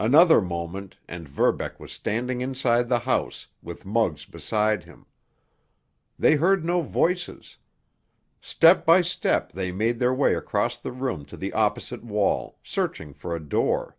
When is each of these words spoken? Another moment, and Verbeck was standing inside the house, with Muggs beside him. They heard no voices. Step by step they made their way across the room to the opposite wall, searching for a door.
Another 0.00 0.40
moment, 0.40 0.96
and 1.06 1.28
Verbeck 1.28 1.78
was 1.78 1.92
standing 1.92 2.40
inside 2.40 2.88
the 2.88 3.00
house, 3.00 3.48
with 3.62 3.84
Muggs 3.84 4.24
beside 4.24 4.84
him. 4.84 5.04
They 6.18 6.36
heard 6.36 6.64
no 6.64 6.80
voices. 6.80 7.58
Step 8.40 8.86
by 8.86 9.02
step 9.02 9.52
they 9.52 9.70
made 9.70 9.98
their 9.98 10.14
way 10.14 10.34
across 10.34 10.78
the 10.78 10.90
room 10.92 11.26
to 11.26 11.36
the 11.36 11.52
opposite 11.52 12.02
wall, 12.02 12.58
searching 12.64 13.12
for 13.12 13.36
a 13.36 13.40
door. 13.40 13.98